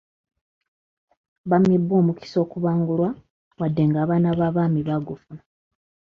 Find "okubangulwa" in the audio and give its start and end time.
2.45-3.09